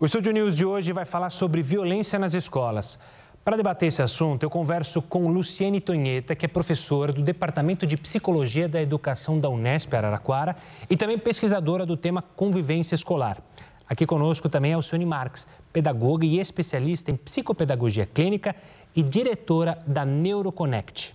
[0.00, 2.98] O Estúdio News de hoje vai falar sobre violência nas escolas.
[3.44, 7.98] Para debater esse assunto, eu converso com Luciene Tonheta, que é professora do Departamento de
[7.98, 10.56] Psicologia da Educação da Unesp Araraquara
[10.88, 13.42] e também pesquisadora do tema convivência escolar.
[13.86, 18.56] Aqui conosco também é Alcione Marques, pedagoga e especialista em psicopedagogia clínica
[18.96, 21.14] e diretora da Neuroconnect.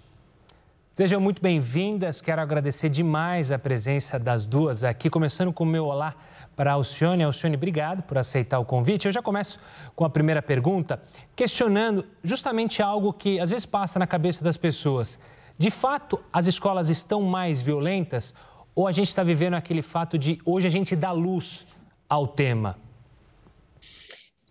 [0.94, 2.22] Sejam muito bem-vindas.
[2.22, 6.14] Quero agradecer demais a presença das duas aqui, começando com o meu olá
[6.56, 7.24] para a Alcione.
[7.24, 9.06] Alcione, obrigado por aceitar o convite.
[9.06, 9.60] Eu já começo
[9.96, 11.02] com a primeira pergunta,
[11.36, 15.20] questionando justamente algo que às vezes passa na cabeça das pessoas.
[15.58, 18.34] De fato, as escolas estão mais violentas
[18.74, 21.66] ou a gente está vivendo aquele fato de hoje a gente dá luz
[22.10, 22.78] ao tema?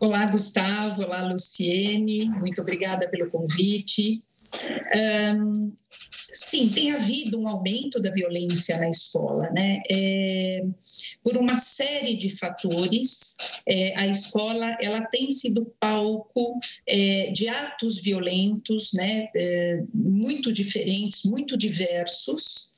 [0.00, 1.02] Olá, Gustavo.
[1.02, 2.28] Olá, Luciene.
[2.28, 4.22] Muito obrigada pelo convite.
[4.94, 5.72] Um,
[6.34, 9.80] sim, tem havido um aumento da violência na escola, né?
[9.90, 10.64] É,
[11.22, 17.98] por uma série de fatores, é, a escola ela tem sido palco é, de atos
[18.00, 19.28] violentos, né?
[19.34, 22.74] É, muito diferentes, muito diversos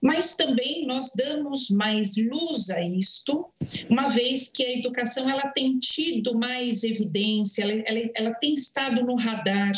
[0.00, 3.46] mas também nós damos mais luz a isto,
[3.88, 9.02] uma vez que a educação ela tem tido mais evidência, ela, ela, ela tem estado
[9.02, 9.72] no radar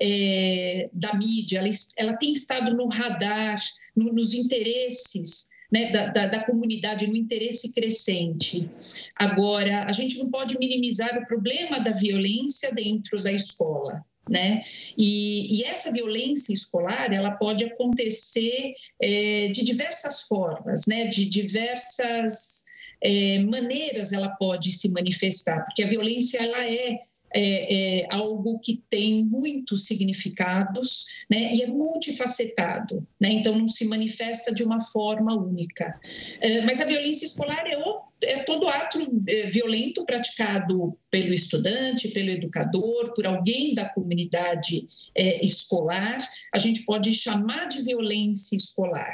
[0.00, 3.60] é, da mídia, ela, ela, tem estado no radar,
[3.96, 8.68] no, nos interesses né, da, da, da, comunidade, no interesse crescente.
[9.16, 14.60] Agora, a gente não pode minimizar o problema da violência dentro da escola né?
[14.96, 21.06] E, e, essa violência escolar ela pode acontecer é, de diversas formas, né?
[21.06, 22.64] De diversas
[23.02, 27.00] é, maneiras ela pode se manifestar, porque a violência ela é
[27.34, 33.84] é, é, algo que tem muitos significados né, e é multifacetado, né, então não se
[33.86, 35.98] manifesta de uma forma única.
[36.40, 42.08] É, mas a violência escolar é, o, é todo ato é, violento praticado pelo estudante,
[42.08, 46.18] pelo educador, por alguém da comunidade é, escolar,
[46.54, 49.12] a gente pode chamar de violência escolar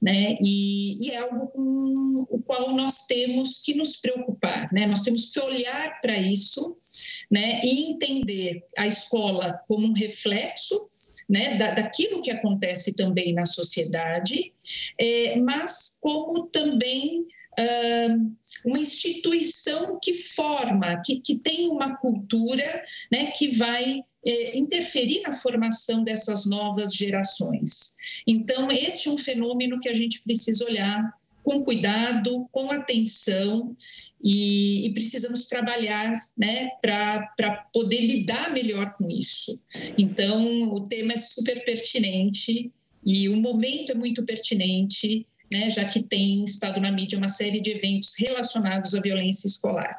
[0.00, 0.34] né?
[0.40, 4.86] E, e, é algo com o qual nós temos que nos preocupar, né?
[4.86, 6.76] Nós temos que olhar para isso,
[7.30, 7.60] né?
[7.62, 10.88] E entender a escola como um reflexo,
[11.28, 11.56] né?
[11.56, 14.54] Da, daquilo que acontece também na sociedade,
[14.98, 17.26] é, mas como também
[18.64, 25.32] uma instituição que forma, que, que tem uma cultura né, que vai é, interferir na
[25.32, 27.94] formação dessas novas gerações.
[28.26, 33.74] Então, este é um fenômeno que a gente precisa olhar com cuidado, com atenção
[34.22, 39.60] e, e precisamos trabalhar né, para poder lidar melhor com isso.
[39.96, 42.70] Então, o tema é super pertinente
[43.04, 47.60] e o momento é muito pertinente, né, já que tem estado na mídia uma série
[47.60, 49.98] de eventos relacionados à violência escolar.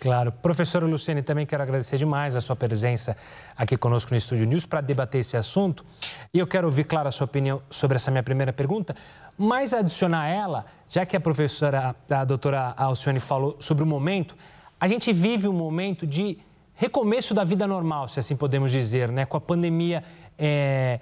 [0.00, 0.32] Claro.
[0.32, 3.16] Professora Luciane, também quero agradecer demais a sua presença
[3.56, 5.84] aqui conosco no Estúdio News para debater esse assunto.
[6.32, 8.94] E eu quero ouvir, claro, a sua opinião sobre essa minha primeira pergunta,
[9.38, 14.36] mas adicionar ela, já que a professora, a doutora Alcione falou sobre o momento,
[14.80, 16.38] a gente vive um momento de
[16.74, 19.24] recomeço da vida normal, se assim podemos dizer, né?
[19.24, 20.02] Com a pandemia
[20.36, 21.00] é,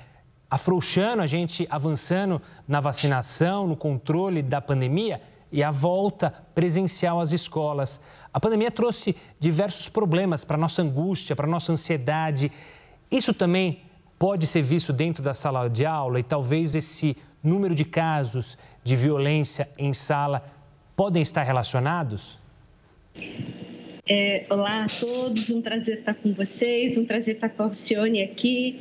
[0.51, 5.21] afrouxando, a gente avançando na vacinação, no controle da pandemia
[5.53, 8.01] e a volta presencial às escolas.
[8.33, 12.51] A pandemia trouxe diversos problemas para nossa angústia, para nossa ansiedade.
[13.11, 13.83] Isso também
[14.19, 18.97] pode ser visto dentro da sala de aula e talvez esse número de casos de
[18.97, 20.45] violência em sala
[20.97, 22.39] podem estar relacionados?
[24.15, 28.23] É, olá a todos, um prazer estar com vocês, um prazer estar com a Alcione
[28.23, 28.79] aqui.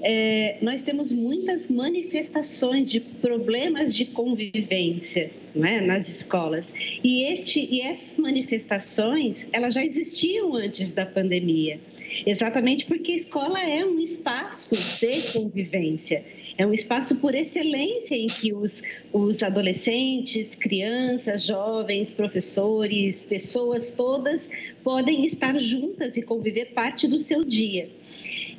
[0.00, 6.72] É, nós temos muitas manifestações de problemas de convivência né, nas escolas.
[7.02, 11.80] E, este, e essas manifestações elas já existiam antes da pandemia,
[12.24, 16.24] exatamente porque a escola é um espaço de convivência
[16.58, 18.82] é um espaço por excelência em que os,
[19.12, 24.50] os adolescentes, crianças, jovens, professores, pessoas todas
[24.82, 27.88] podem estar juntas e conviver parte do seu dia.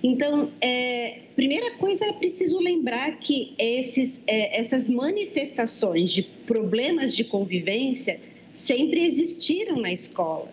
[0.01, 7.25] Então, é, primeira coisa é preciso lembrar que esses, é, essas manifestações de problemas de
[7.25, 8.18] convivência
[8.54, 10.50] sempre existiram na escola.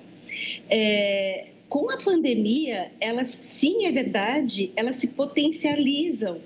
[0.69, 6.41] É, com a pandemia, elas, sim, é verdade, elas se potencializam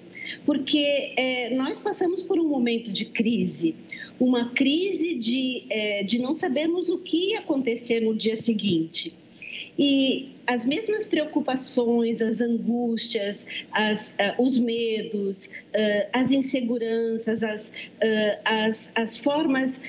[0.44, 3.74] porque é, nós passamos por um momento de crise,
[4.18, 9.14] uma crise de, é, de não sabermos o que ia acontecer no dia seguinte.
[9.78, 18.40] E as mesmas preocupações, as angústias, as, uh, os medos, uh, as inseguranças, as, uh,
[18.44, 19.80] as, as formas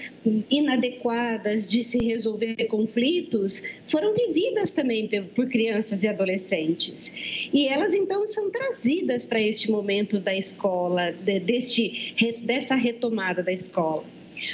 [0.52, 7.12] inadequadas de se resolver conflitos foram vividas também por crianças e adolescentes.
[7.52, 12.14] E elas então são trazidas para este momento da escola, de, deste,
[12.44, 14.06] dessa retomada da escola.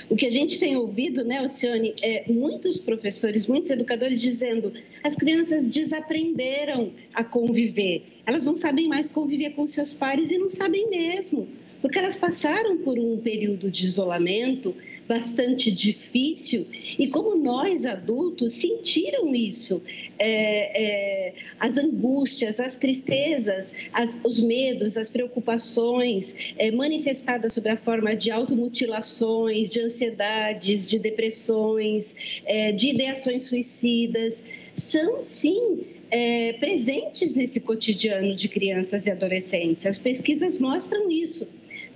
[0.09, 4.73] O que a gente tem ouvido, né, Alcione, é muitos professores, muitos educadores dizendo
[5.03, 8.03] as crianças desaprenderam a conviver.
[8.25, 11.47] Elas não sabem mais conviver com seus pares e não sabem mesmo,
[11.81, 14.75] porque elas passaram por um período de isolamento,
[15.07, 16.67] bastante difícil.
[16.99, 19.81] E como nós adultos sentiram isso,
[20.19, 27.77] é, é, as angústias, as tristezas, as, os medos, as preocupações é, manifestadas sob a
[27.77, 32.15] forma de automutilações, de ansiedades, de depressões,
[32.45, 34.43] é, de ideações suicidas,
[34.73, 39.85] são sim é, presentes nesse cotidiano de crianças e adolescentes.
[39.85, 41.47] As pesquisas mostram isso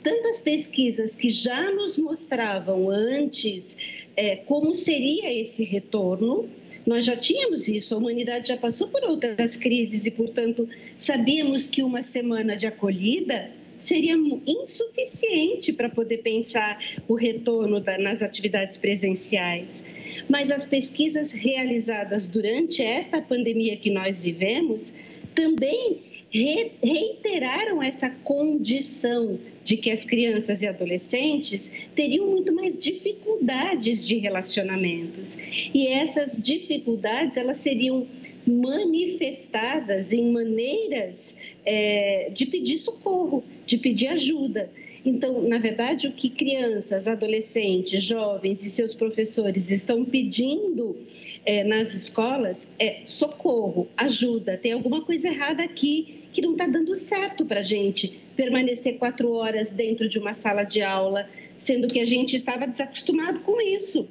[0.03, 3.77] tanto as pesquisas que já nos mostravam antes
[4.15, 6.49] é, como seria esse retorno,
[6.85, 10.67] nós já tínhamos isso, a humanidade já passou por outras crises e, portanto,
[10.97, 18.21] sabíamos que uma semana de acolhida seria insuficiente para poder pensar o retorno da, nas
[18.21, 19.83] atividades presenciais.
[20.29, 24.93] Mas as pesquisas realizadas durante esta pandemia que nós vivemos
[25.33, 34.17] também reiteraram essa condição de que as crianças e adolescentes teriam muito mais dificuldades de
[34.17, 35.37] relacionamentos.
[35.73, 38.07] E essas dificuldades, elas seriam
[38.47, 41.35] manifestadas em maneiras
[41.65, 44.71] é, de pedir socorro, de pedir ajuda.
[45.03, 50.95] Então, na verdade, o que crianças, adolescentes, jovens e seus professores estão pedindo
[51.43, 56.95] é, nas escolas é socorro, ajuda, tem alguma coisa errada aqui que não está dando
[56.95, 61.99] certo para a gente permanecer quatro horas dentro de uma sala de aula, sendo que
[61.99, 64.07] a gente estava desacostumado com isso.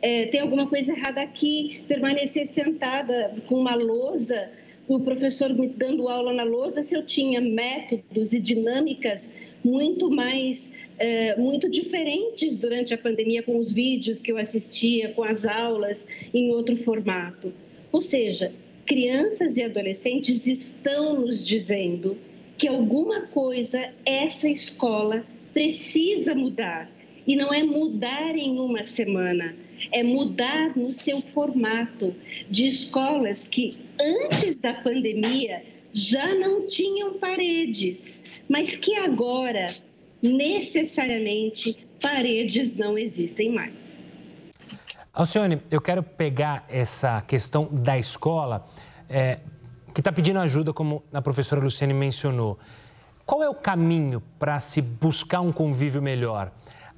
[0.00, 4.50] É, tem alguma coisa errada aqui, permanecer sentada com uma lousa,
[4.86, 9.32] o professor me dando aula na lousa, se eu tinha métodos e dinâmicas
[9.64, 15.24] muito mais, é, muito diferentes durante a pandemia, com os vídeos que eu assistia, com
[15.24, 17.52] as aulas em outro formato.
[17.90, 18.52] Ou seja,
[18.86, 22.16] crianças e adolescentes estão nos dizendo
[22.56, 26.90] que alguma coisa essa escola precisa mudar.
[27.26, 29.56] E não é mudar em uma semana,
[29.90, 32.14] é mudar no seu formato
[32.50, 35.62] de escolas que antes da pandemia
[35.94, 39.64] já não tinham paredes, mas que agora
[40.22, 44.03] necessariamente paredes não existem mais.
[45.14, 48.66] Alcione, eu quero pegar essa questão da escola,
[49.08, 49.38] é,
[49.94, 52.58] que está pedindo ajuda, como a professora Luciane mencionou.
[53.24, 56.50] Qual é o caminho para se buscar um convívio melhor?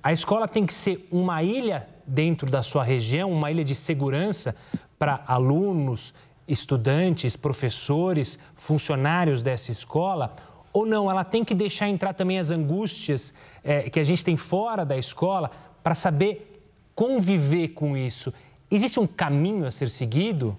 [0.03, 4.57] A escola tem que ser uma ilha dentro da sua região, uma ilha de segurança
[4.99, 6.15] para alunos,
[6.49, 10.35] estudantes, professores, funcionários dessa escola?
[10.73, 14.39] Ou não, ela tem que deixar entrar também as angústias é, que a gente tem
[14.39, 15.51] fora da escola
[15.83, 16.56] para saber
[16.97, 18.33] conviver com isso,
[18.71, 20.57] existe um caminho a ser seguido?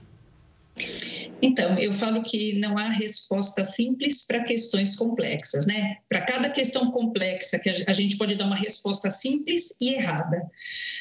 [1.41, 5.97] Então, eu falo que não há resposta simples para questões complexas, né?
[6.09, 10.49] Para cada questão complexa que a gente pode dar uma resposta simples e errada,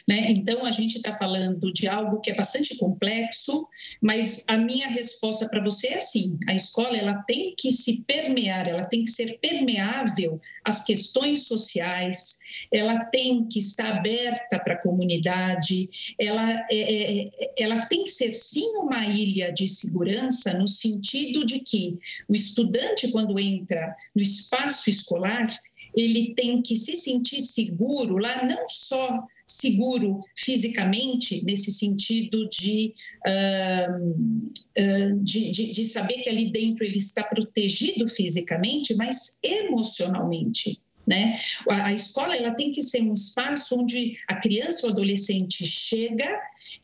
[0.06, 0.30] né?
[0.30, 3.66] Então, a gente está falando de algo que é bastante complexo,
[4.00, 8.68] mas a minha resposta para você é assim: a escola ela tem que se permear,
[8.68, 12.38] ela tem que ser permeável às questões sociais,
[12.72, 18.34] ela tem que estar aberta para a comunidade, ela, é, é, ela tem que ser
[18.34, 24.22] sim uma ilha de segurança segurança no sentido de que o estudante, quando entra no
[24.22, 25.48] espaço escolar,
[25.94, 32.92] ele tem que se sentir seguro lá, não só seguro fisicamente, nesse sentido de,
[33.26, 34.10] uh,
[34.78, 40.80] uh, de, de, de, saber que ali dentro ele está protegido fisicamente, mas emocionalmente.
[41.06, 41.38] Né?
[41.70, 46.28] A, a escola ela tem que ser um espaço onde a criança ou adolescente chega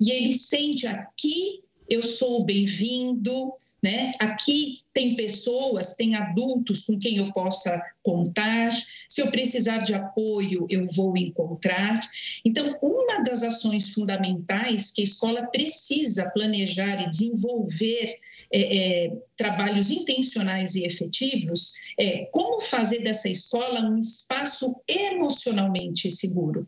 [0.01, 1.61] e ele sente aqui
[1.92, 3.52] eu sou bem-vindo,
[3.84, 4.12] né?
[4.18, 8.72] Aqui tem pessoas, tem adultos com quem eu possa contar.
[9.06, 12.00] Se eu precisar de apoio, eu vou encontrar.
[12.46, 18.16] Então, uma das ações fundamentais que a escola precisa planejar e desenvolver
[18.50, 26.66] é, é, trabalhos intencionais e efetivos é como fazer dessa escola um espaço emocionalmente seguro.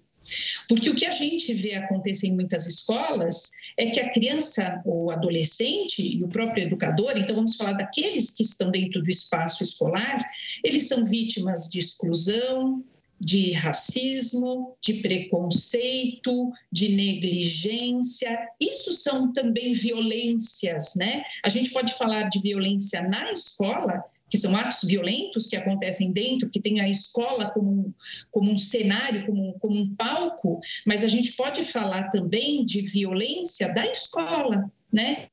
[0.69, 5.11] Porque o que a gente vê acontecer em muitas escolas é que a criança ou
[5.11, 10.19] adolescente e o próprio educador, então vamos falar daqueles que estão dentro do espaço escolar,
[10.65, 12.85] eles são vítimas de exclusão,
[13.21, 18.49] de racismo, de preconceito, de negligência.
[18.61, 21.23] Isso são também violências, né?
[21.45, 26.51] A gente pode falar de violência na escola, que são atos violentos que acontecem dentro,
[26.51, 27.95] que tem a escola como um,
[28.33, 33.73] como um cenário, como, como um palco, mas a gente pode falar também de violência
[33.73, 35.29] da escola, né?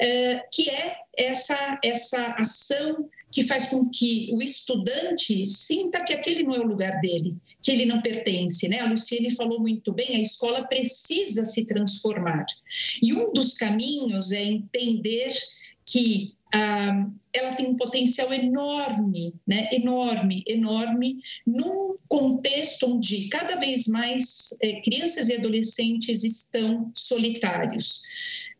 [0.00, 6.42] É, que é essa, essa ação que faz com que o estudante sinta que aquele
[6.42, 8.66] não é o lugar dele, que ele não pertence.
[8.68, 8.80] Né?
[8.80, 12.46] A Luciene falou muito bem, a escola precisa se transformar.
[13.02, 15.34] E um dos caminhos é entender
[15.84, 19.68] que ah, ela tem um potencial enorme, né?
[19.72, 28.02] enorme, enorme, num contexto onde cada vez mais eh, crianças e adolescentes estão solitários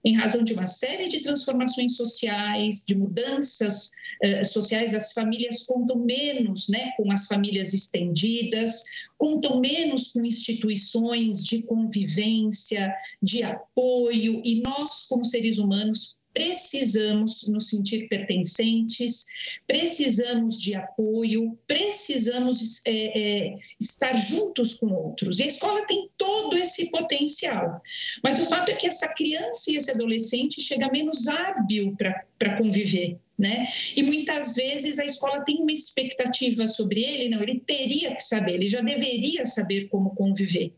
[0.05, 3.91] em razão de uma série de transformações sociais, de mudanças
[4.23, 8.83] eh, sociais, as famílias contam menos né, com as famílias estendidas,
[9.19, 12.93] contam menos com instituições de convivência,
[13.23, 19.27] de apoio, e nós, como seres humanos, precisamos nos sentir pertencentes,
[19.67, 25.39] precisamos de apoio, precisamos é, é, estar juntos com outros.
[25.39, 27.83] E a escola tem todo esse potencial.
[28.23, 31.97] Mas o fato é que essa criança e esse adolescente chega menos hábil
[32.39, 33.19] para conviver.
[33.39, 33.67] Né?
[33.97, 38.57] E muitas vezes a escola tem uma expectativa sobre ele, não, ele teria que saber,
[38.57, 40.75] ele já deveria saber como conviver.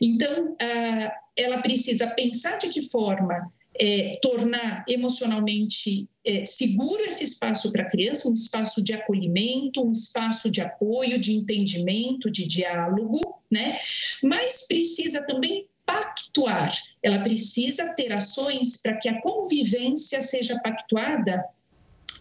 [0.00, 7.70] Então, ah, ela precisa pensar de que forma é, tornar emocionalmente é, seguro esse espaço
[7.72, 13.42] para a criança, um espaço de acolhimento, um espaço de apoio, de entendimento, de diálogo,
[13.50, 13.78] né?
[14.22, 21.44] Mas precisa também pactuar, ela precisa ter ações para que a convivência seja pactuada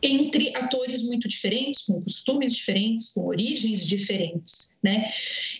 [0.03, 5.09] entre atores muito diferentes, com costumes diferentes, com origens diferentes, né?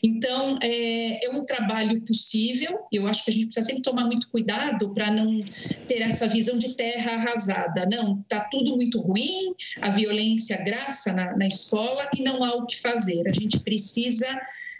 [0.04, 4.30] Então, é, é um trabalho possível, eu acho que a gente precisa sempre tomar muito
[4.30, 5.42] cuidado para não
[5.88, 7.86] ter essa visão de terra arrasada.
[7.86, 12.66] Não, está tudo muito ruim, a violência graça na, na escola e não há o
[12.66, 13.28] que fazer.
[13.28, 14.28] A gente precisa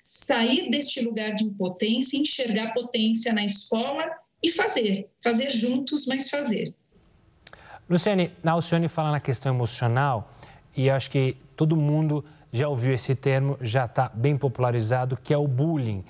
[0.04, 4.06] sair deste lugar de impotência, enxergar potência na escola
[4.44, 6.74] e fazer, fazer juntos, mas fazer.
[7.90, 10.32] Luciane, a Alcione fala na questão emocional
[10.76, 15.38] e acho que todo mundo já ouviu esse termo, já está bem popularizado, que é
[15.38, 16.04] o bullying.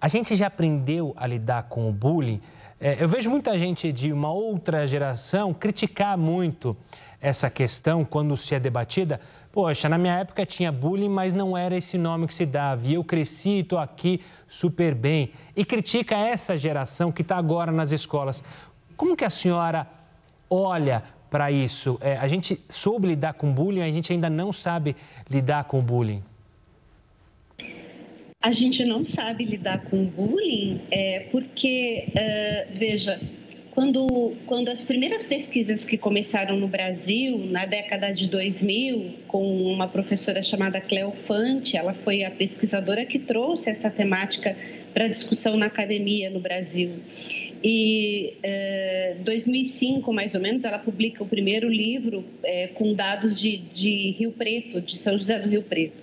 [0.00, 2.40] A gente já aprendeu a lidar com o bullying.
[2.80, 6.76] É, eu vejo muita gente de uma outra geração criticar muito
[7.20, 9.20] essa questão quando se é debatida.
[9.52, 12.84] Poxa, na minha época tinha bullying, mas não era esse nome que se dava.
[12.84, 15.30] E eu cresci e estou aqui super bem.
[15.54, 18.42] E critica essa geração que está agora nas escolas.
[18.96, 19.86] Como que a senhora
[20.52, 21.98] olha para isso?
[22.00, 24.94] É, a gente soube lidar com bullying, a gente ainda não sabe
[25.30, 26.22] lidar com bullying.
[28.40, 33.20] A gente não sabe lidar com bullying é, porque, uh, veja,
[33.70, 39.88] quando, quando as primeiras pesquisas que começaram no Brasil, na década de 2000, com uma
[39.88, 44.54] professora chamada Cleo Fante, ela foi a pesquisadora que trouxe essa temática
[44.92, 46.90] para discussão na academia no Brasil.
[47.64, 53.58] E eh, 2005, mais ou menos, ela publica o primeiro livro eh, com dados de,
[53.58, 56.02] de Rio Preto, de São José do Rio Preto.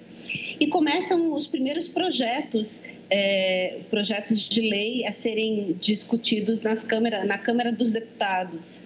[0.60, 7.38] E começam os primeiros projetos, eh, projetos de lei a serem discutidos nas câmara, na
[7.38, 8.84] Câmara dos Deputados.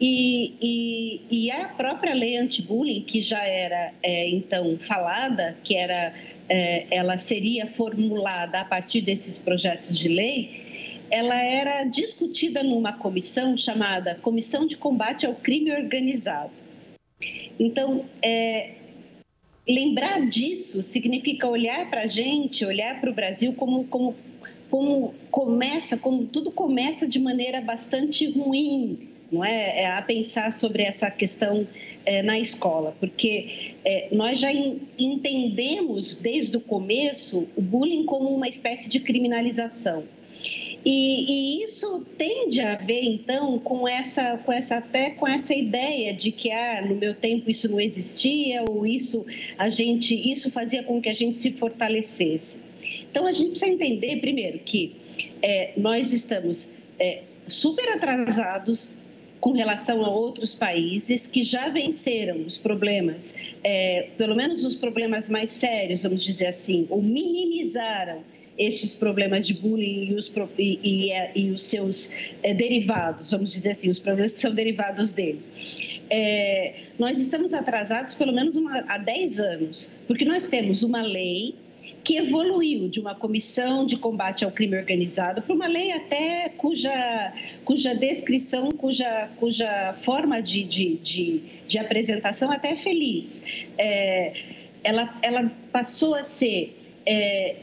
[0.00, 6.12] E, e, e a própria lei anti-bullying, que já era é, então falada, que era,
[6.90, 14.14] ela seria formulada a partir desses projetos de lei, ela era discutida numa comissão chamada
[14.16, 16.52] Comissão de Combate ao Crime Organizado.
[17.58, 18.72] Então, é,
[19.68, 24.16] lembrar disso significa olhar para a gente, olhar para o Brasil como, como,
[24.70, 30.82] como começa, como tudo começa de maneira bastante ruim não é, é a pensar sobre
[30.82, 31.66] essa questão
[32.04, 34.52] é, na escola, porque é, nós já
[34.98, 40.04] entendemos desde o começo o bullying como uma espécie de criminalização.
[40.84, 46.12] E, e, isso tende a ver então com essa, com essa até com essa ideia
[46.12, 49.24] de que ah, no meu tempo isso não existia ou isso
[49.56, 52.58] a gente isso fazia com que a gente se fortalecesse.
[53.10, 54.96] Então a gente precisa entender primeiro que
[55.40, 58.92] é, nós estamos é, super atrasados
[59.42, 63.34] com relação a outros países que já venceram os problemas,
[63.64, 68.22] é, pelo menos os problemas mais sérios, vamos dizer assim, ou minimizaram
[68.56, 72.08] estes problemas de bullying e os, e, e, é, e os seus
[72.44, 75.40] é, derivados, vamos dizer assim, os problemas que são derivados dele.
[76.08, 81.56] É, nós estamos atrasados pelo menos uma, há 10 anos, porque nós temos uma lei
[82.04, 87.32] que evoluiu de uma comissão de combate ao crime organizado para uma lei até cuja,
[87.64, 93.42] cuja descrição, cuja, cuja forma de, de, de, de apresentação até é feliz.
[93.78, 94.32] É,
[94.82, 97.56] ela, ela passou a ser é,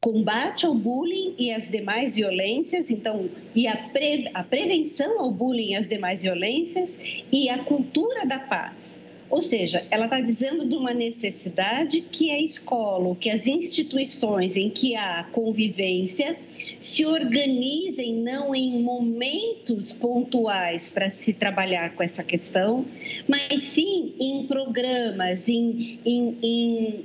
[0.00, 5.72] combate ao bullying e às demais violências, então, e a, pre, a prevenção ao bullying
[5.72, 6.98] e às demais violências
[7.30, 9.02] e a cultura da paz.
[9.30, 14.68] Ou seja, ela está dizendo de uma necessidade que a escola, que as instituições em
[14.68, 16.36] que há convivência
[16.80, 22.84] se organizem não em momentos pontuais para se trabalhar com essa questão,
[23.28, 27.04] mas sim em programas, em, em, em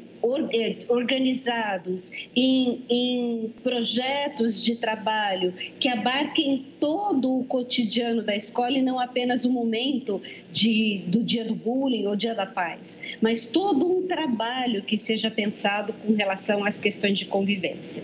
[0.89, 8.99] organizados em, em, projetos de trabalho que abarquem todo o cotidiano da escola e não
[8.99, 14.07] apenas o momento de, do dia do bullying ou dia da paz, mas todo um
[14.07, 18.03] trabalho que seja pensado com relação às questões de convivência.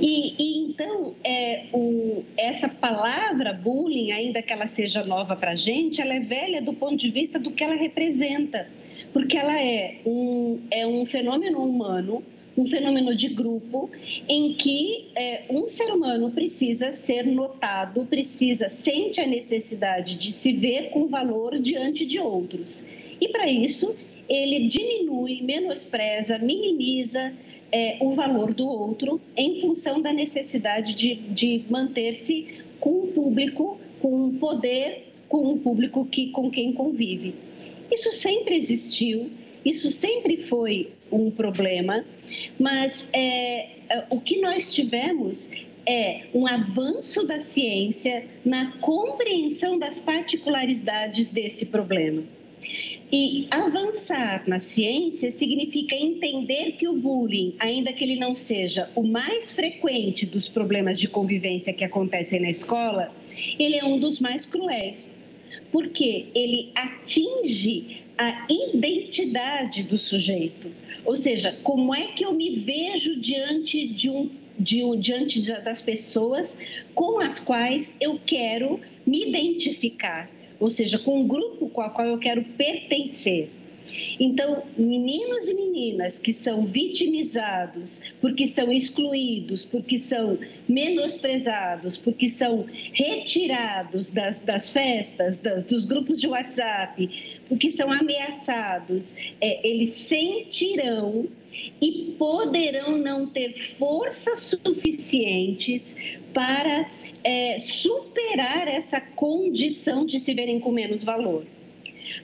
[0.00, 5.56] E, e então, é, o, essa palavra bullying, ainda que ela seja nova para a
[5.56, 8.68] gente, ela é velha do ponto de vista do que ela representa
[9.12, 12.22] porque ela é um, é um fenômeno humano,
[12.56, 13.90] um fenômeno de grupo,
[14.28, 20.52] em que é, um ser humano precisa ser notado, precisa, sente a necessidade de se
[20.52, 22.84] ver com valor diante de outros.
[23.20, 23.94] E para isso,
[24.28, 27.32] ele diminui, menospreza, minimiza
[27.72, 33.78] é, o valor do outro em função da necessidade de, de manter-se com o público,
[34.00, 37.34] com o poder, com o público que, com quem convive.
[37.90, 39.30] Isso sempre existiu,
[39.64, 42.04] isso sempre foi um problema,
[42.58, 45.50] mas é, é, o que nós tivemos
[45.86, 52.22] é um avanço da ciência na compreensão das particularidades desse problema.
[53.12, 59.02] E avançar na ciência significa entender que o bullying, ainda que ele não seja o
[59.02, 63.12] mais frequente dos problemas de convivência que acontecem na escola,
[63.58, 65.18] ele é um dos mais cruéis
[65.72, 70.70] porque ele atinge a identidade do sujeito.
[71.04, 75.80] Ou seja, como é que eu me vejo diante de um, de um diante das
[75.80, 76.58] pessoas
[76.94, 82.06] com as quais eu quero me identificar, ou seja, com o grupo com o qual
[82.06, 83.48] eu quero pertencer.
[84.18, 92.66] Então, meninos e meninas que são vitimizados porque são excluídos, porque são menosprezados, porque são
[92.92, 101.28] retirados das, das festas, das, dos grupos de WhatsApp, porque são ameaçados, é, eles sentirão
[101.80, 105.96] e poderão não ter forças suficientes
[106.32, 106.88] para
[107.24, 111.44] é, superar essa condição de se verem com menos valor.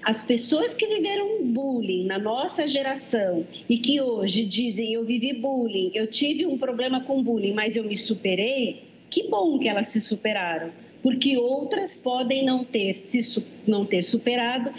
[0.02, 5.90] As pessoas que viveram bullying na nossa geração e que hoje dizem eu vivi bullying,
[5.94, 10.00] eu tive um problema com bullying, mas eu me superei, que bom que elas se
[10.00, 10.70] superaram,
[11.02, 14.72] porque outras podem não ter se não ter superado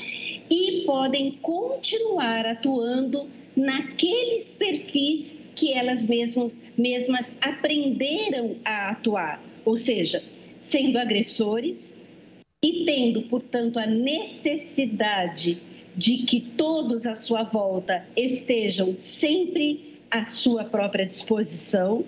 [0.49, 10.23] e podem continuar atuando naqueles perfis que elas mesmas, mesmas aprenderam a atuar, ou seja,
[10.61, 11.96] sendo agressores,
[12.63, 15.61] e tendo, portanto, a necessidade
[15.95, 22.03] de que todos à sua volta estejam sempre à sua própria disposição,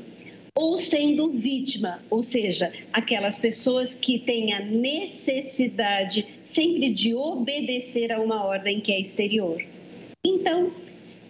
[0.56, 8.20] ou sendo vítima, ou seja, aquelas pessoas que têm a necessidade sempre de obedecer a
[8.20, 9.64] uma ordem que é exterior.
[10.26, 10.74] Então,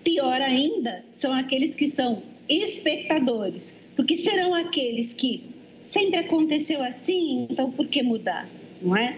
[0.04, 5.44] pior ainda, são aqueles que são espectadores, porque serão aqueles que
[5.82, 8.50] sempre aconteceu assim, então por que mudar?
[8.82, 9.18] Não é?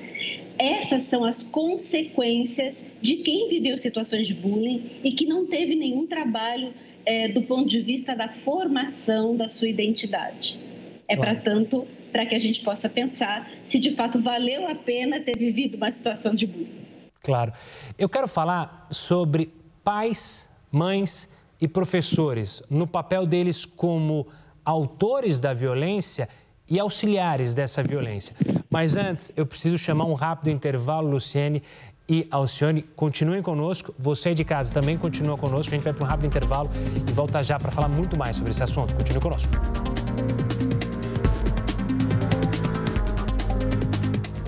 [0.58, 6.06] Essas são as consequências de quem viveu situações de bullying e que não teve nenhum
[6.06, 6.74] trabalho
[7.06, 10.60] é, do ponto de vista da formação da sua identidade.
[11.08, 11.32] É claro.
[11.32, 15.38] para tanto para que a gente possa pensar se de fato valeu a pena ter
[15.38, 16.82] vivido uma situação de bullying.
[17.24, 17.54] Claro.
[17.98, 19.52] Eu quero falar sobre
[19.84, 24.28] pais, mães e professores no papel deles como
[24.66, 26.28] autores da violência
[26.72, 28.34] e auxiliares dessa violência.
[28.70, 31.62] Mas antes, eu preciso chamar um rápido intervalo, Luciene
[32.08, 32.82] e Alcione.
[32.96, 33.94] Continuem conosco.
[34.00, 35.68] Você de casa também continua conosco.
[35.68, 36.72] A gente vai para um rápido intervalo
[37.06, 38.96] e volta já para falar muito mais sobre esse assunto.
[38.96, 39.52] Continue conosco.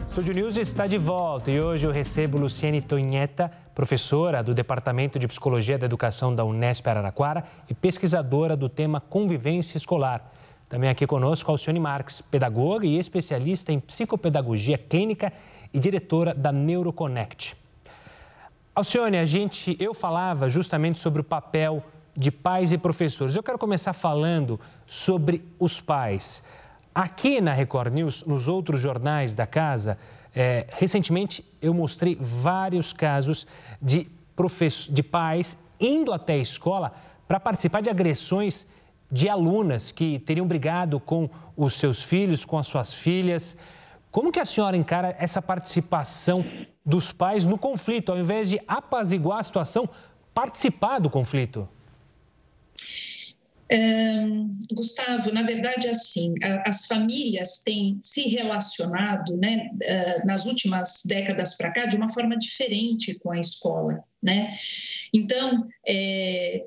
[0.08, 5.28] Estúdio News está de volta e hoje eu recebo Luciene Tonheta, professora do Departamento de
[5.28, 10.32] Psicologia da Educação da Unesp Araraquara e pesquisadora do tema convivência escolar.
[10.74, 15.32] Também aqui conosco Alcione Marques, pedagoga e especialista em psicopedagogia clínica
[15.72, 17.56] e diretora da Neuroconnect.
[18.74, 21.84] Alcione, a gente, eu falava justamente sobre o papel
[22.18, 23.36] de pais e professores.
[23.36, 26.42] Eu quero começar falando sobre os pais.
[26.96, 29.96] Aqui na Record News, nos outros jornais da casa,
[30.34, 33.46] é, recentemente eu mostrei vários casos
[33.80, 34.10] de,
[34.90, 36.92] de pais indo até a escola
[37.28, 38.66] para participar de agressões
[39.14, 43.56] de alunas que teriam brigado com os seus filhos, com as suas filhas.
[44.10, 46.44] Como que a senhora encara essa participação
[46.84, 49.88] dos pais no conflito, ao invés de apaziguar a situação,
[50.34, 51.70] participar do conflito?
[54.72, 56.34] Gustavo, na verdade, assim,
[56.66, 62.38] as famílias têm se relacionado, né, uh, nas últimas décadas para cá, de uma forma
[62.38, 64.50] diferente com a escola, né?
[65.14, 66.66] Então, é,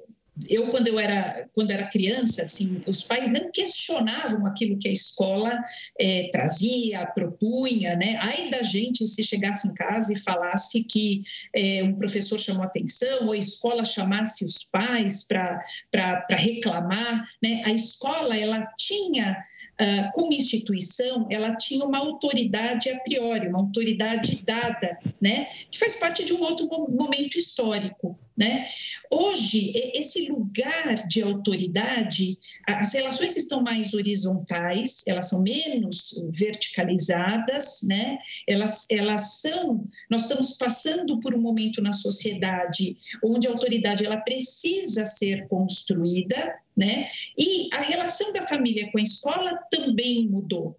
[0.49, 4.92] eu quando eu era quando era criança assim os pais não questionavam aquilo que a
[4.92, 5.59] escola
[5.99, 8.18] é, trazia propunha né?
[8.20, 11.22] Aí da gente se chegasse em casa e falasse que
[11.55, 17.62] é, um professor chamou atenção ou a escola chamasse os pais para para reclamar né?
[17.64, 19.37] A escola ela tinha
[19.79, 25.96] Uh, como instituição, ela tinha uma autoridade a priori, uma autoridade dada, né, que faz
[25.96, 28.18] parte de um outro momento histórico.
[28.37, 28.68] Né?
[29.11, 38.18] Hoje, esse lugar de autoridade, as relações estão mais horizontais, elas são menos verticalizadas, né?
[38.46, 39.88] elas, elas são.
[40.11, 46.55] Nós estamos passando por um momento na sociedade onde a autoridade ela precisa ser construída,
[46.77, 47.09] né?
[47.38, 50.77] e a relação da família com a escola também mudou.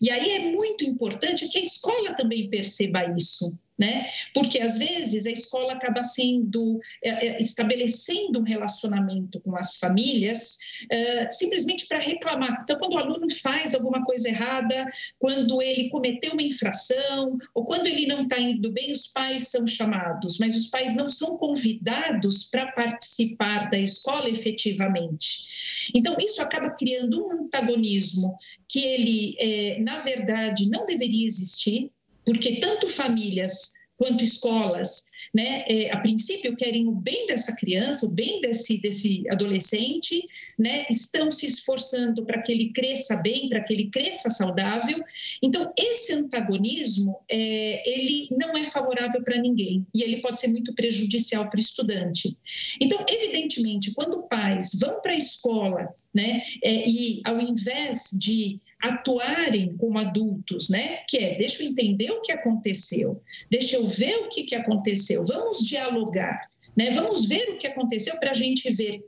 [0.00, 4.06] E aí é muito importante que a escola também perceba isso, né?
[4.32, 10.56] Porque às vezes a escola acaba sendo é, é, estabelecendo um relacionamento com as famílias
[10.88, 12.60] é, simplesmente para reclamar.
[12.62, 17.88] Então, quando o aluno faz alguma coisa errada, quando ele cometeu uma infração ou quando
[17.88, 22.44] ele não está indo bem, os pais são chamados, mas os pais não são convidados
[22.44, 25.90] para participar da escola efetivamente.
[25.92, 31.90] Então, isso acaba criando um antagonismo que ele, na verdade, não deveria existir
[32.24, 38.10] porque tanto famílias quanto escolas, né, é, a princípio querem o bem dessa criança, o
[38.10, 40.26] bem desse, desse adolescente,
[40.58, 44.98] né, estão se esforçando para que ele cresça bem, para que ele cresça saudável.
[45.42, 50.74] Então, esse antagonismo, é, ele não é favorável para ninguém e ele pode ser muito
[50.74, 52.36] prejudicial para o estudante.
[52.80, 59.76] Então, evidentemente, quando pais vão para a escola, né, é, e ao invés de atuarem
[59.76, 60.98] como adultos, né?
[61.08, 65.24] Que é, deixa eu entender o que aconteceu, deixa eu ver o que, que aconteceu,
[65.24, 66.90] vamos dialogar, né?
[66.90, 69.04] Vamos ver o que aconteceu para a gente ver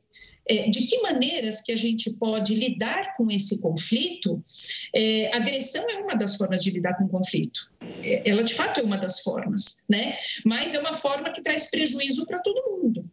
[0.46, 4.42] é, de que maneiras que a gente pode lidar com esse conflito.
[4.94, 7.70] É, agressão é uma das formas de lidar com conflito.
[8.02, 10.16] É, ela, de fato, é uma das formas, né?
[10.44, 13.10] Mas é uma forma que traz prejuízo para todo mundo.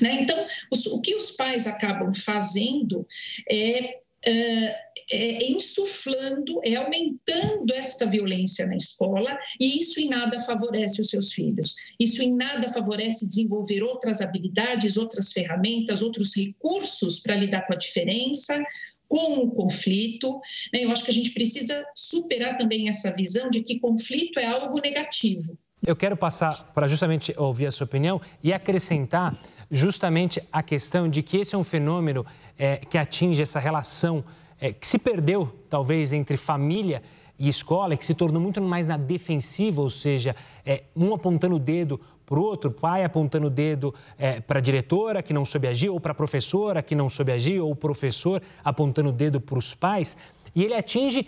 [0.00, 0.22] Né?
[0.22, 3.06] Então, os, o que os pais acabam fazendo
[3.50, 4.76] é é,
[5.10, 11.32] é, insuflando, é aumentando esta violência na escola e isso em nada favorece os seus
[11.32, 11.74] filhos.
[11.98, 17.78] Isso em nada favorece desenvolver outras habilidades, outras ferramentas, outros recursos para lidar com a
[17.78, 18.62] diferença,
[19.08, 20.40] com o conflito.
[20.72, 20.84] Né?
[20.84, 24.80] Eu acho que a gente precisa superar também essa visão de que conflito é algo
[24.80, 25.58] negativo.
[25.84, 31.22] Eu quero passar para justamente ouvir a sua opinião e acrescentar justamente a questão de
[31.22, 32.26] que esse é um fenômeno
[32.58, 34.22] é, que atinge essa relação
[34.60, 37.02] é, que se perdeu, talvez, entre família
[37.38, 41.58] e escola, que se tornou muito mais na defensiva, ou seja, é, um apontando o
[41.58, 45.66] dedo para o outro, pai apontando o dedo é, para a diretora que não soube
[45.66, 49.40] agir, ou para a professora que não soube agir, ou o professor apontando o dedo
[49.40, 50.16] para os pais.
[50.54, 51.26] E ele atinge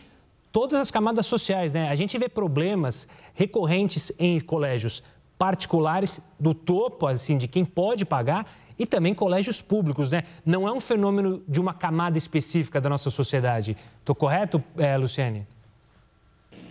[0.53, 1.89] todas as camadas sociais, né?
[1.89, 5.03] A gente vê problemas recorrentes em colégios
[5.39, 8.47] particulares do topo, assim, de quem pode pagar,
[8.79, 10.25] e também colégios públicos, né?
[10.45, 13.77] Não é um fenômeno de uma camada específica da nossa sociedade.
[14.01, 15.47] Estou correto, é, Luciane?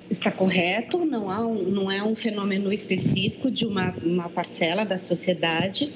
[0.10, 4.98] Está correto, não, há um, não é um fenômeno específico de uma, uma parcela da
[4.98, 5.94] sociedade.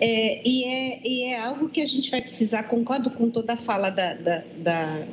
[0.00, 3.56] É, e, é, e é algo que a gente vai precisar, concordo com toda a
[3.56, 5.06] fala da, da, da,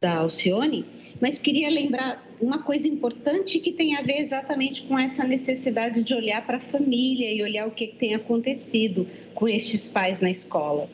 [0.00, 0.84] da Alcione,
[1.20, 6.14] mas queria lembrar uma coisa importante que tem a ver exatamente com essa necessidade de
[6.14, 10.88] olhar para a família e olhar o que tem acontecido com estes pais na escola.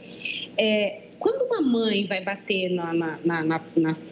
[0.56, 3.60] É, quando uma mãe vai bater na, na, na,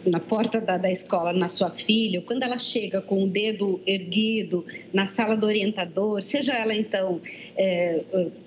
[0.05, 4.63] na, porta da, da escola na sua filha, quando ela chega com o dedo erguido
[4.93, 7.19] na sala do orientador, seja ela então,
[7.57, 8.03] é,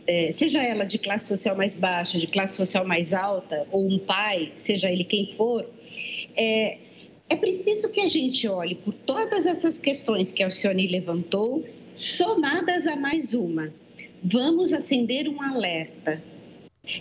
[0.07, 3.99] é, seja ela de classe social mais baixa, de classe social mais alta, ou um
[3.99, 5.67] pai, seja ele quem for,
[6.37, 6.79] é,
[7.33, 11.65] é preciso que a gente olhe por todas essas questões que a Alcione levantou,
[11.95, 13.73] somadas a mais uma.
[14.23, 16.23] Vamos acender um alerta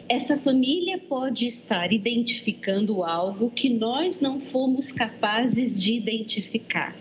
[0.08, 6.96] essa família pode estar identificando algo que nós não fomos capazes de identificar.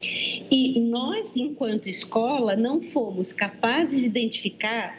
[0.00, 4.96] E nós, enquanto escola, não fomos capazes de identificar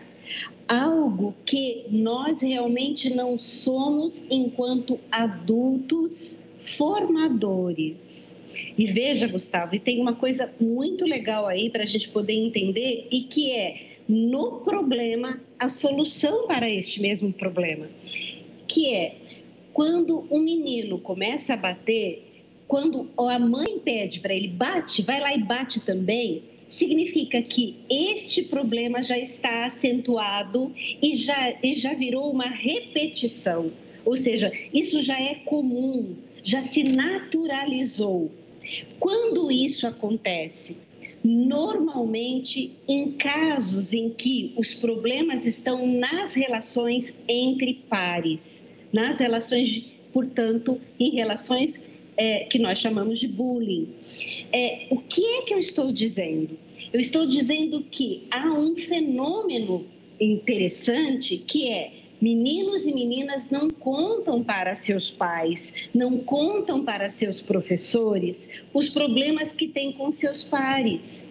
[0.68, 8.34] algo que nós realmente não somos enquanto adultos formadores.
[8.78, 13.08] E veja, Gustavo, e tem uma coisa muito legal aí para a gente poder entender
[13.12, 17.88] e que é no problema a solução para este mesmo problema,
[18.68, 19.16] que é
[19.74, 22.24] quando um menino começa a bater,
[22.68, 28.44] quando a mãe pede para ele bate, vai lá e bate também, significa que este
[28.44, 33.72] problema já está acentuado e já, e já virou uma repetição.
[34.04, 38.32] Ou seja, isso já é comum, já se naturalizou.
[39.00, 40.78] Quando isso acontece?
[41.24, 49.86] normalmente em casos em que os problemas estão nas relações entre pares, nas relações, de,
[50.12, 51.80] portanto, em relações
[52.18, 53.90] é, que nós chamamos de bullying.
[54.52, 56.58] É, o que é que eu estou dizendo?
[56.92, 59.86] Eu estou dizendo que há um fenômeno
[60.20, 67.42] interessante que é Meninos e meninas não contam para seus pais, não contam para seus
[67.42, 71.28] professores os problemas que têm com seus pares.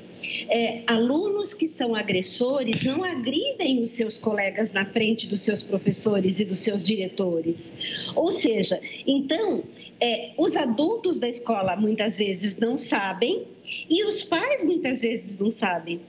[0.48, 6.40] É, alunos que são agressores não agridem os seus colegas na frente dos seus professores
[6.40, 7.72] e dos seus diretores.
[8.14, 9.62] Ou seja, então,
[10.00, 13.46] é, os adultos da escola muitas vezes não sabem
[13.88, 16.00] e os pais muitas vezes não sabem.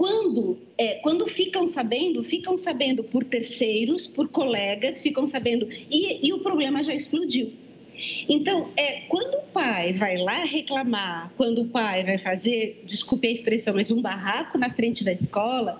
[0.00, 6.32] Quando, é, quando ficam sabendo, ficam sabendo por terceiros, por colegas, ficam sabendo, e, e
[6.32, 7.52] o problema já explodiu.
[8.26, 13.30] Então, é, quando o pai vai lá reclamar, quando o pai vai fazer, desculpe a
[13.30, 15.78] expressão, mas um barraco na frente da escola,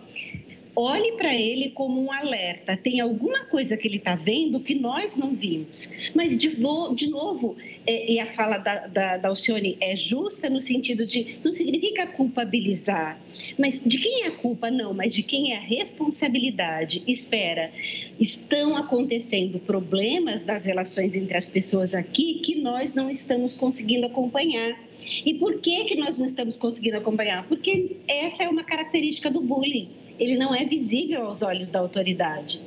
[0.80, 2.76] olhe para ele como um alerta.
[2.76, 5.88] Tem alguma coisa que ele está vendo que nós não vimos.
[6.14, 6.48] Mas, de,
[6.94, 11.38] de novo, é, e a fala da, da, da Alcione é justa no sentido de
[11.44, 13.20] não significa culpabilizar,
[13.58, 14.70] mas de quem é a culpa?
[14.70, 17.02] Não, mas de quem é a responsabilidade.
[17.06, 17.70] Espera,
[18.18, 24.78] estão acontecendo problemas das relações entre as pessoas aqui que nós não estamos conseguindo acompanhar.
[25.24, 27.46] E por que, que nós não estamos conseguindo acompanhar?
[27.48, 29.88] Porque essa é uma característica do bullying
[30.20, 32.60] ele não é visível aos olhos da autoridade.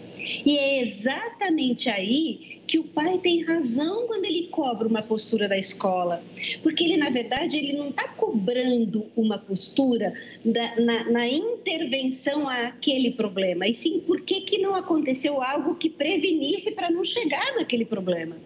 [0.45, 5.57] E é exatamente aí que o pai tem razão quando ele cobra uma postura da
[5.57, 6.23] escola,
[6.63, 10.13] porque ele na verdade ele não está cobrando uma postura
[10.43, 15.89] da, na, na, intervenção àquele problema, e sim por que que não aconteceu algo que
[15.89, 18.37] prevenisse para não chegar naquele problema.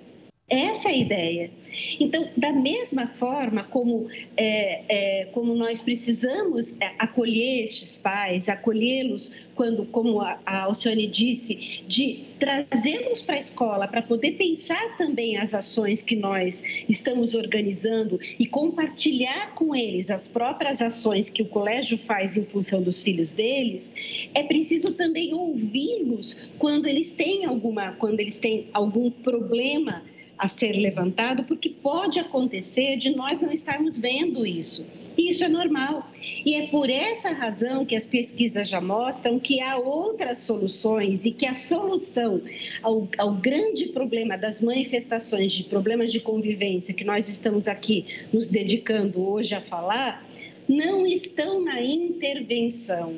[0.50, 1.52] Essa é a ideia.
[2.00, 4.08] Então, da mesma forma como,
[4.38, 11.06] é, é, como nós precisamos é, acolher estes pais, acolhê-los quando, como a, a Alcione
[11.06, 17.36] disse, de trazê-los para a escola para poder pensar também as ações que nós estamos
[17.36, 23.02] organizando e compartilhar com eles as próprias ações que o colégio faz em função dos
[23.02, 23.92] filhos deles,
[24.34, 30.04] é preciso também ouvi-los quando eles têm alguma, quando eles têm algum problema
[30.38, 34.86] a ser levantado, porque pode acontecer de nós não estarmos vendo isso.
[35.17, 36.12] Isso é normal.
[36.45, 41.32] E é por essa razão que as pesquisas já mostram que há outras soluções e
[41.32, 42.41] que a solução
[42.84, 48.45] ao, ao grande problema das manifestações de problemas de convivência que nós estamos aqui nos
[48.45, 50.23] dedicando hoje a falar,
[50.69, 53.15] não estão na intervenção,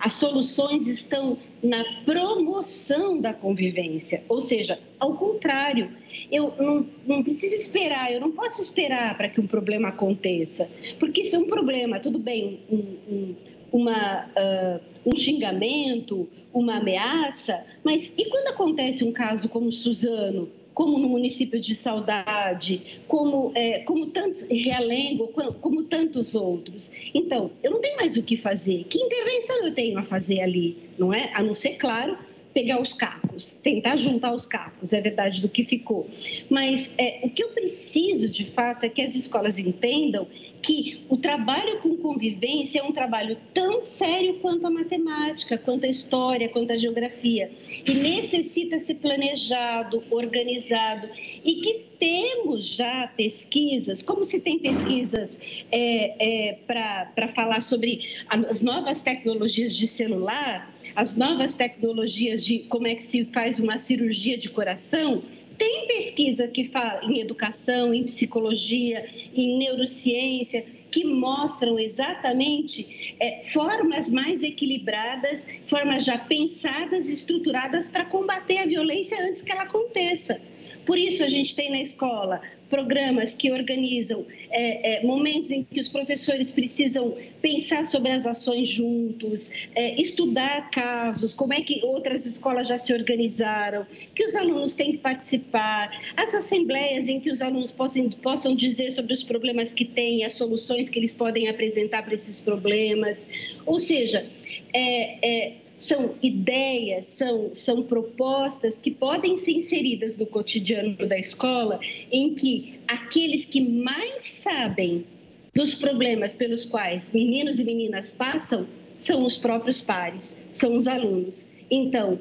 [0.00, 5.90] as soluções estão na promoção da convivência, ou seja, ao contrário,
[6.30, 10.68] eu não, não preciso esperar, eu não posso esperar para que um problema aconteça,
[10.98, 12.76] porque se um problema, tudo bem, um,
[13.08, 13.34] um,
[13.72, 20.98] uma, uh, um xingamento, uma ameaça, mas e quando acontece um caso como Suzano, como
[20.98, 25.28] no município de Saudade, como, é, como tantos, Realengo,
[25.60, 26.90] como, tantos outros.
[27.14, 28.84] Então, eu não tenho mais o que fazer.
[28.84, 31.30] Que intervenção eu tenho a fazer ali, não é?
[31.34, 32.16] A não ser, claro,
[32.52, 36.08] pegar os cacos, tentar juntar os cacos, é verdade do que ficou.
[36.48, 40.26] Mas é, o que eu preciso, de fato, é que as escolas entendam
[40.62, 45.88] que o trabalho com convivência é um trabalho tão sério quanto a matemática, quanto a
[45.88, 47.50] história, quanto a geografia,
[47.86, 51.08] e necessita ser planejado, organizado,
[51.44, 55.38] e que temos já pesquisas, como se tem pesquisas
[55.70, 62.86] é, é, para falar sobre as novas tecnologias de celular, as novas tecnologias de como
[62.86, 65.22] é que se faz uma cirurgia de coração,
[65.58, 74.08] tem pesquisa que fala em educação, em psicologia, em neurociência, que mostram exatamente é, formas
[74.08, 80.40] mais equilibradas, formas já pensadas, estruturadas para combater a violência antes que ela aconteça.
[80.84, 85.80] Por isso, a gente tem na escola programas que organizam é, é, momentos em que
[85.80, 92.24] os professores precisam pensar sobre as ações juntos, é, estudar casos, como é que outras
[92.24, 97.42] escolas já se organizaram, que os alunos têm que participar, as assembleias em que os
[97.42, 102.02] alunos possam, possam dizer sobre os problemas que têm, as soluções que eles podem apresentar
[102.04, 103.26] para esses problemas.
[103.66, 104.24] Ou seja,
[104.72, 111.80] é, é são ideias, são, são propostas que podem ser inseridas no cotidiano da escola,
[112.12, 115.06] em que aqueles que mais sabem
[115.54, 118.66] dos problemas pelos quais meninos e meninas passam
[118.98, 121.46] são os próprios pares, são os alunos.
[121.70, 122.20] Então,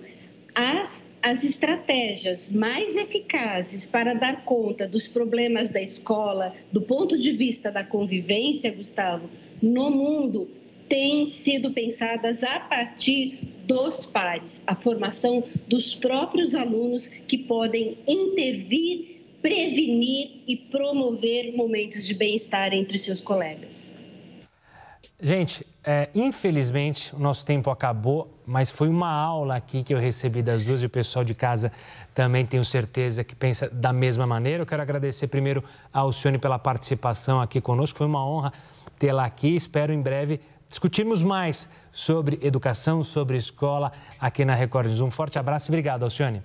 [0.56, 7.34] as, as estratégias mais eficazes para dar conta dos problemas da escola, do ponto de
[7.34, 9.30] vista da convivência, Gustavo,
[9.62, 10.48] no mundo,
[10.90, 19.22] têm sido pensadas a partir dos pares, a formação dos próprios alunos que podem intervir,
[19.42, 23.94] prevenir e promover momentos de bem-estar entre seus colegas.
[25.22, 30.42] Gente, é, infelizmente o nosso tempo acabou, mas foi uma aula aqui que eu recebi
[30.42, 31.72] das duas e o pessoal de casa
[32.16, 34.64] também tenho certeza que pensa da mesma maneira.
[34.64, 38.54] Eu quero agradecer primeiro a Alcione pela participação aqui conosco, foi uma honra
[38.98, 39.56] tê-la aqui.
[39.56, 45.02] Espero em breve discutirmos mais sobre educação, sobre escola aqui na Record News.
[45.02, 46.44] Um forte abraço e obrigado, Alcione.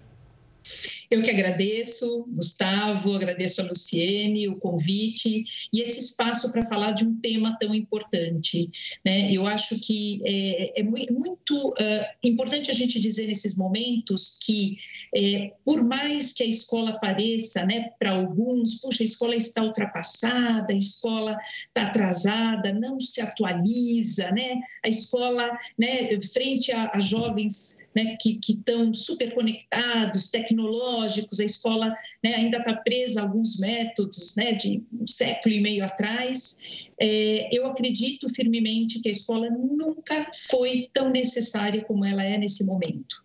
[1.10, 7.04] Eu que agradeço, Gustavo, agradeço a Luciene, o convite e esse espaço para falar de
[7.04, 8.70] um tema tão importante.
[9.04, 9.32] Né?
[9.32, 14.78] Eu acho que é, é muito uh, importante a gente dizer nesses momentos que,
[15.14, 20.72] é, por mais que a escola pareça, né, para alguns, puxa, a escola está ultrapassada,
[20.72, 21.36] a escola
[21.68, 24.60] está atrasada, não se atualiza, né?
[24.84, 31.94] a escola, né, frente a, a jovens né, que estão super conectados, tecnológicos, a escola
[32.22, 36.88] né, ainda está presa a alguns métodos né, de um século e meio atrás.
[37.00, 42.64] É, eu acredito firmemente que a escola nunca foi tão necessária como ela é nesse
[42.64, 43.24] momento.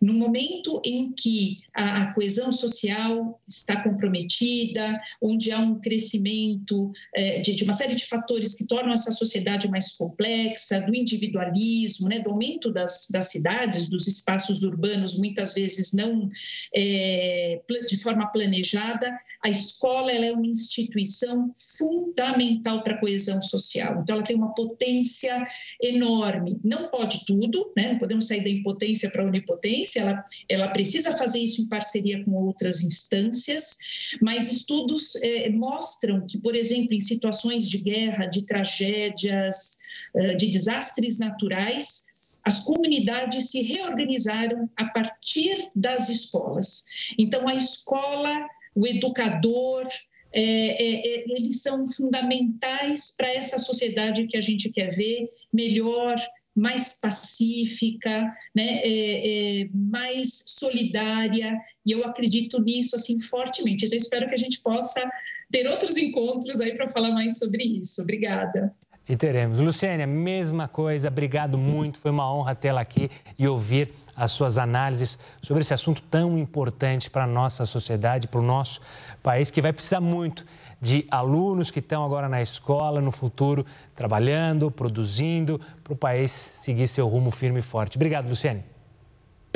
[0.00, 7.38] No momento em que a, a coesão social está comprometida, onde há um crescimento é,
[7.40, 12.18] de, de, uma série de fatores que tornam essa sociedade mais complexa, do individualismo, né,
[12.18, 16.30] do aumento das, das cidades, dos espaços urbanos, muitas vezes não
[16.74, 24.00] é, de forma planejada, a escola ela é uma instituição fundamental para a coesão social.
[24.02, 25.44] Então, ela tem uma potência
[25.82, 26.58] enorme.
[26.64, 27.92] Não pode tudo, né?
[27.92, 32.24] não podemos sair da impotência para a onipotência, ela, ela precisa fazer isso em parceria
[32.24, 33.76] com outras instâncias,
[34.20, 39.78] mas estudos é, mostram que, por exemplo, em situações de guerra, de tragédias,
[40.14, 42.02] eh, de desastres naturais,
[42.44, 46.84] as comunidades se reorganizaram a partir das escolas.
[47.18, 49.86] Então, a escola, o educador,
[50.32, 56.16] é, é, é, eles são fundamentais para essa sociedade que a gente quer ver melhor,
[56.54, 58.22] mais pacífica,
[58.54, 63.86] né, é, é, mais solidária, e eu acredito nisso assim fortemente.
[63.86, 65.08] Então, espero que a gente possa
[65.50, 68.02] ter outros encontros aí para falar mais sobre isso.
[68.02, 68.74] Obrigada.
[69.08, 69.58] E teremos.
[69.58, 75.18] Luciane, mesma coisa, obrigado muito, foi uma honra tê-la aqui e ouvir as suas análises
[75.40, 78.78] sobre esse assunto tão importante para a nossa sociedade, para o nosso
[79.22, 80.44] país, que vai precisar muito
[80.78, 83.64] de alunos que estão agora na escola, no futuro,
[83.96, 87.96] trabalhando, produzindo, para o país seguir seu rumo firme e forte.
[87.96, 88.62] Obrigado, Luciane.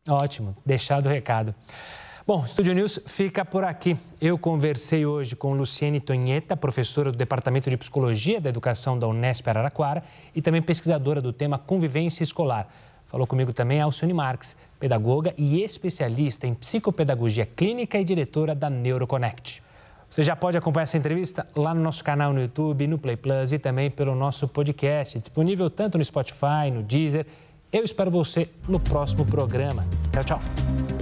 [0.07, 1.55] Ótimo, deixado o recado.
[2.27, 3.95] Bom, Estúdio News fica por aqui.
[4.19, 9.47] Eu conversei hoje com Luciene Tonheta, professora do Departamento de Psicologia da Educação da Unesp
[9.47, 10.01] Araraquara
[10.33, 12.67] e também pesquisadora do tema convivência escolar.
[13.05, 19.61] Falou comigo também Alcione Marques, pedagoga e especialista em psicopedagogia clínica e diretora da Neuroconnect.
[20.09, 23.51] Você já pode acompanhar essa entrevista lá no nosso canal no YouTube, no Play Plus
[23.51, 27.27] e também pelo nosso podcast, disponível tanto no Spotify, no Deezer.
[27.71, 29.85] Eu espero você no próximo programa.
[30.11, 30.94] Tchau, tchau.